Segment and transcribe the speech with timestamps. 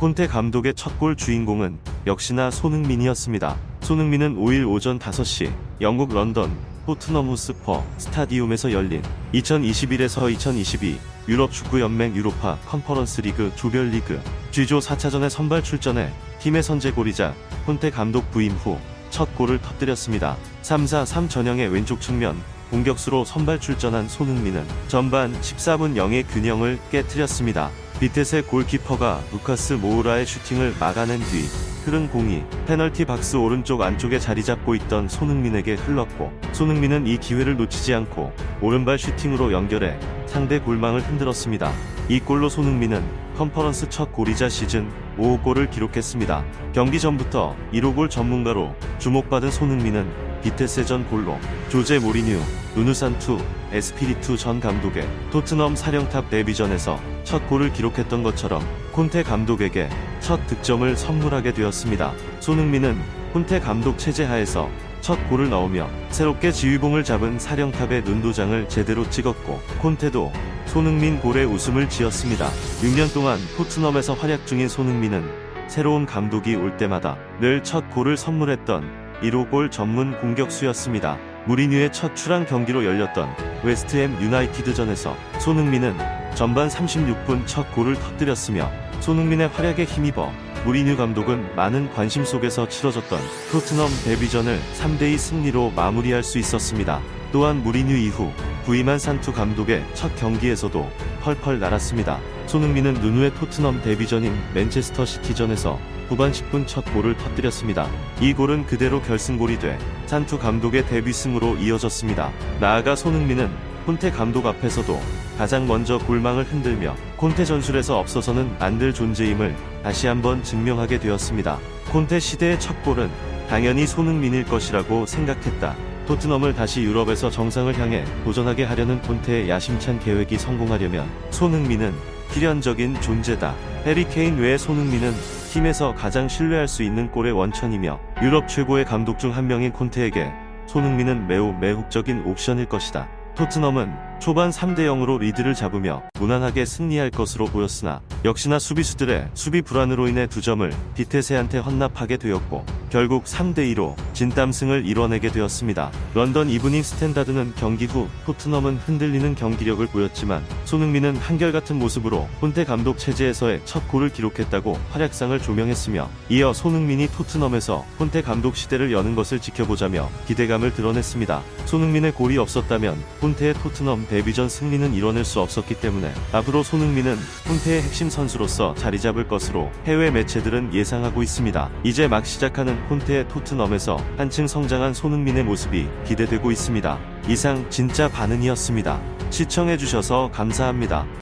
[0.00, 3.54] 콘테 감독의 첫 골 주인공은 역시나 손흥민이었습니다.
[3.82, 9.02] 손흥민은 5일 오전 5시 영국 런던 토트넘 호스퍼 스타디움에서 열린
[9.34, 16.10] 2021에서 2022 유럽 축구 연맹 유로파 컨퍼런스 리그 조별리그 G조 4차전에 선발 출전해
[16.40, 17.34] 팀의 선제골이자
[17.66, 18.78] 콘테 감독 부임 후
[19.10, 20.36] 첫 골을 터뜨렸습니다.
[20.62, 22.40] 3-4-3 전형의 왼쪽 측면
[22.70, 27.70] 공격수로 선발 출전한 손흥민은 전반 14분 0의 균형을 깨뜨렸습니다.
[28.00, 31.44] 비테스의 골키퍼가 루카스 모우라의 슈팅을 막아낸 뒤
[31.84, 37.94] 흐른 공이 페널티 박스 오른쪽 안쪽에 자리 잡고 있던 손흥민에게 흘렀고 손흥민은 이 기회를 놓치지
[37.94, 41.72] 않고 오른발 슈팅으로 연결해 상대 골망을 흔들었습니다.
[42.08, 43.02] 이 골로 손흥민은
[43.36, 46.44] 컨퍼런스 첫 골이자 시즌 5호 골을 기록했습니다.
[46.74, 51.38] 경기 전부터 1호 골 전문가로 주목받은 손흥민은 비테스전 골로
[51.70, 52.38] 조제 모리뉴,
[52.74, 53.38] 누누 산투,
[53.72, 59.88] 에스피리투 전 감독의 토트넘 사령탑 데뷔전에서 첫 골을 기록했던 것처럼 콘테 감독에게
[60.30, 62.12] 첫 득점을 선물하게 되었습니다.
[62.38, 62.96] 손흥민은
[63.32, 70.30] 콘테 감독 체제 하에서 첫 골을 넣으며 새롭게 지휘봉을 잡은 사령탑의 눈도장을 제대로 찍었고 콘테도
[70.66, 72.48] 손흥민 골에 웃음을 지었습니다.
[72.80, 75.28] 6년 동안 토트넘에서 활약 중인 손흥민은
[75.66, 81.18] 새로운 감독이 올 때마다 늘 첫 골을 선물했던 1호 골 전문 공격수였습니다.
[81.46, 89.84] 무리뉴의 첫 출항 경기로 열렸던 웨스트햄 유나이티드전에서 손흥민은 전반 36분 첫 골을 터뜨렸으며 손흥민의 활약에
[89.84, 90.32] 힘입어
[90.64, 93.18] 무리뉴 감독은 많은 관심 속에서 치러졌던
[93.50, 97.00] 토트넘 데뷔전을 3대2 승리로 마무리할 수 있었습니다.
[97.32, 98.30] 또한 무리뉴 이후
[98.64, 100.90] 부임한 산투 감독의 첫 경기에서도
[101.22, 102.20] 펄펄 날았습니다.
[102.46, 107.88] 손흥민은 누누의 토트넘 데뷔전인 맨체스터 시티전에서 후반 10분 첫 골을 터뜨렸습니다.
[108.20, 112.32] 이 골은 그대로 결승골이 돼 산투 감독의 데뷔승으로 이어졌습니다.
[112.60, 113.50] 나아가 손흥민은
[113.86, 115.00] 콘테 감독 앞에서도
[115.40, 121.58] 가장 먼저 골망을 흔들며 콘테 전술에서 없어서는 안 될 존재임을 다시 한번 증명하게 되었습니다.
[121.90, 123.08] 콘테 시대의 첫 골은
[123.48, 125.74] 당연히 손흥민일 것이라고 생각했다.
[126.06, 131.94] 토트넘을 다시 유럽에서 정상을 향해 도전하게 하려는 콘테의 야심찬 계획이 성공하려면 손흥민은
[132.34, 133.54] 필연적인 존재다.
[133.86, 135.14] 해리 케인 외에 손흥민은
[135.54, 140.30] 팀에서 가장 신뢰할 수 있는 골의 원천이며 유럽 최고의 감독 중 한 명인 콘테에게
[140.66, 143.08] 손흥민은 매우 매혹적인 옵션일 것이다.
[143.36, 150.26] 토트넘은 초반 3대 0으로 리드를 잡으며 무난하게 승리할 것으로 보였으나 역시나 수비수들의 수비 불안으로 인해
[150.26, 155.90] 두 점을 비테세한테 헌납하게 되었고 결국 3대 2로 진땀승을 이뤄내게 되었습니다.
[156.12, 163.62] 런던 이브닝 스탠다드는 경기 후 토트넘은 흔들리는 경기력을 보였지만 손흥민은 한결같은 모습으로 콘테 감독 체제에서의
[163.64, 170.74] 첫 골을 기록했다고 활약상을 조명했으며 이어 손흥민이 토트넘에서 콘테 감독 시대를 여는 것을 지켜보자며 기대감을
[170.74, 171.42] 드러냈습니다.
[171.66, 177.16] 손흥민의 골이 없었다면 콘테의 토트넘 데뷔전 승리는 이뤄낼 수 없었기 때문에 앞으로 손흥민은
[177.46, 181.70] 콘테의 핵심 선수로서 자리 잡을 것으로 해외 매체들은 예상하고 있습니다.
[181.84, 186.98] 이제 막 시작하는 콘테의 토트넘에서 한층 성장한 손흥민의 모습이 기대되고 있습니다.
[187.28, 189.00] 이상 진짜 반응이었습니다.
[189.30, 191.06] 시청해주셔서 감사합니다.